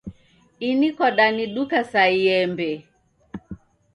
Ini 0.69 0.87
kwadaniduka 0.97 1.79
sa 1.91 2.03
iembe 2.19 2.69